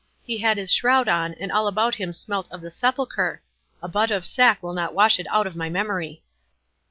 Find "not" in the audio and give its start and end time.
4.73-4.95